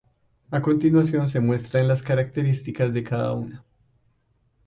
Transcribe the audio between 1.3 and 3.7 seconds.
muestran las características de cada una.